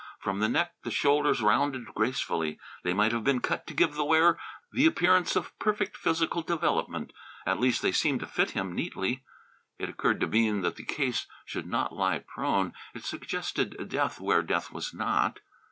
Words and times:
From 0.19 0.39
the 0.39 0.49
neck 0.49 0.73
the 0.81 0.89
shoulders 0.89 1.43
rounded 1.43 1.93
gracefully. 1.93 2.59
They 2.81 2.91
might 2.91 3.11
have 3.11 3.23
been 3.23 3.39
cut 3.39 3.67
to 3.67 3.73
give 3.75 3.93
the 3.93 4.03
wearer 4.03 4.39
the 4.71 4.87
appearance 4.87 5.35
of 5.35 5.55
perfect 5.59 5.95
physical 5.95 6.41
development; 6.41 7.13
at 7.45 7.59
least 7.59 7.83
they 7.83 7.91
seemed 7.91 8.19
to 8.21 8.25
fit 8.25 8.49
him 8.57 8.73
neatly. 8.73 9.23
It 9.77 9.89
occurred 9.89 10.19
to 10.21 10.27
Bean 10.27 10.61
that 10.61 10.75
the 10.77 10.85
case 10.85 11.27
should 11.45 11.67
not 11.67 11.93
lie 11.95 12.17
prone. 12.17 12.73
It 12.95 13.03
suggested 13.03 13.87
death 13.89 14.19
where 14.19 14.41
death 14.41 14.71
was 14.71 14.91
not. 14.91 15.39